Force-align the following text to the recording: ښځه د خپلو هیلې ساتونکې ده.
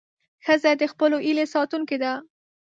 ښځه 0.45 0.71
د 0.81 0.83
خپلو 0.91 1.17
هیلې 1.25 1.45
ساتونکې 1.53 1.97
ده. 2.03 2.13